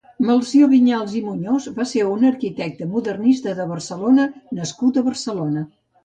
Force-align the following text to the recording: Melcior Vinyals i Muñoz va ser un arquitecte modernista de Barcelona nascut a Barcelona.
Melcior 0.27 0.69
Vinyals 0.69 1.11
i 1.17 1.19
Muñoz 1.25 1.65
va 1.75 1.85
ser 1.89 2.05
un 2.13 2.23
arquitecte 2.29 2.87
modernista 2.93 3.53
de 3.59 3.67
Barcelona 3.73 4.25
nascut 4.61 4.97
a 4.99 5.05
Barcelona. 5.11 5.63